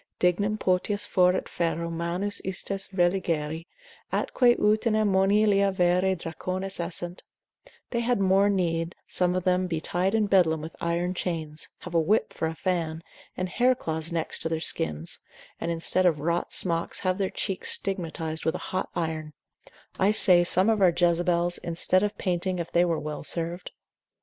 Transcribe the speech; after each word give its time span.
dignum 0.17 0.57
potius 0.57 1.05
foret 1.05 1.47
ferro 1.47 1.87
manus 1.91 2.41
istas 2.43 2.87
religari, 2.91 3.67
atque 4.11 4.57
utinam 4.57 5.07
monilia 5.09 5.71
vere 5.71 6.15
dracones 6.15 6.79
essent; 6.79 7.21
they 7.91 7.99
had 7.99 8.19
more 8.19 8.49
need 8.49 8.95
some 9.07 9.35
of 9.35 9.43
them 9.43 9.67
be 9.67 9.79
tied 9.79 10.15
in 10.15 10.25
bedlam 10.25 10.59
with 10.59 10.75
iron 10.81 11.13
chains, 11.13 11.67
have 11.81 11.93
a 11.93 11.99
whip 11.99 12.33
for 12.33 12.47
a 12.47 12.55
fan, 12.55 13.03
and 13.37 13.47
hair 13.47 13.75
cloths 13.75 14.11
next 14.11 14.39
to 14.39 14.49
their 14.49 14.59
skins, 14.59 15.19
and 15.59 15.69
instead 15.69 16.07
of 16.07 16.19
wrought 16.19 16.51
smocks, 16.51 17.01
have 17.01 17.19
their 17.19 17.29
cheeks 17.29 17.69
stigmatised 17.71 18.43
with 18.43 18.55
a 18.55 18.69
hot 18.73 18.89
iron: 18.95 19.33
I 19.99 20.09
say, 20.09 20.43
some 20.43 20.67
of 20.67 20.81
our 20.81 20.89
Jezebels, 20.89 21.59
instead 21.59 22.01
of 22.01 22.17
painting, 22.17 22.57
if 22.57 22.71
they 22.71 22.85
were 22.85 22.97
well 22.99 23.23
served. 23.23 23.69